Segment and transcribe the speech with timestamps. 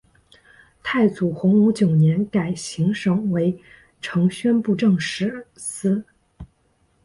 [0.81, 3.55] 太祖洪武九年改行省为
[4.01, 6.03] 承宣布政使司。